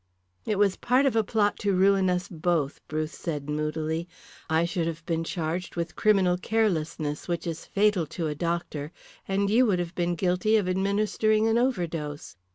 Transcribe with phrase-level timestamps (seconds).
[0.47, 4.07] "It was part of a plot to ruin us both," Bruce said moodily.
[4.49, 8.91] "I should have been charged with criminal carelessness, which is fatal to a doctor,
[9.27, 12.35] and you would have been guilty of administering an overdose.